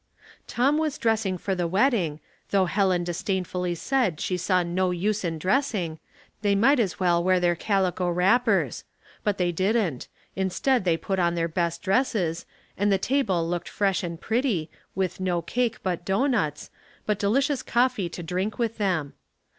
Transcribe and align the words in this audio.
Tom 0.47 0.79
was 0.79 0.97
dressing 0.97 1.37
for 1.37 1.53
the 1.53 1.67
wedding, 1.67 2.19
though 2.49 2.65
Helen 2.65 3.03
disdainfully 3.03 3.75
said 3.75 4.19
she 4.19 4.35
saw 4.35 4.63
no 4.63 4.89
use 4.89 5.23
in 5.23 5.37
diessing— 5.37 5.99
they 6.41 6.55
might 6.55 6.79
as 6.79 6.99
well 6.99 7.23
wear 7.23 7.39
their 7.39 7.53
calico 7.53 8.09
wrappers; 8.09 8.83
but 9.23 9.37
they 9.37 9.51
didn't— 9.51 10.07
instead 10.35 10.85
they 10.85 10.97
put 10.97 11.19
on 11.19 11.35
their 11.35 11.47
best 11.47 11.83
dresses, 11.83 12.47
and 12.75 12.91
the 12.91 12.97
table 12.97 13.47
looked 13.47 13.69
fresh 13.69 14.01
and 14.01 14.19
pretty, 14.19 14.71
with 14.95 15.19
no 15.19 15.39
cake 15.39 15.83
bu'i: 15.83 16.03
doughnuts, 16.03 16.71
but 17.05 17.19
de 17.19 17.29
licious 17.29 17.61
coffee 17.63 18.09
to 18.09 18.23
drink 18.23 18.57
with 18.57 18.79
them. 18.79 19.13